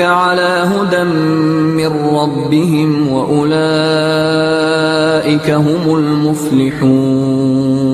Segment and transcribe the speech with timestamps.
[0.00, 3.50] على هدى من ربهم وأولئك
[5.50, 7.93] هم المفلحون.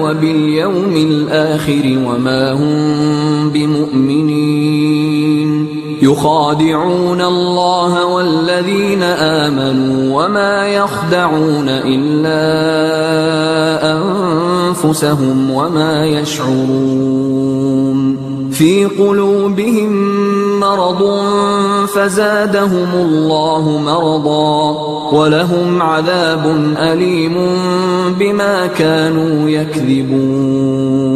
[0.00, 5.36] وباليوم الآخر وما هم بمؤمنين.
[6.02, 12.42] يخادعون الله والذين آمنوا وما يخدعون إلا
[13.92, 17.56] أنفسهم وما يشعرون.
[18.58, 19.92] في قلوبهم
[20.60, 21.02] مرض
[21.86, 24.72] فزادهم الله مرضا
[25.12, 27.34] ولهم عذاب أليم
[28.18, 31.06] بما كانوا يكذبون